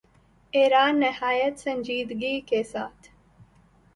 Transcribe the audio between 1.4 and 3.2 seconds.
سنجیدگی کے ساتھ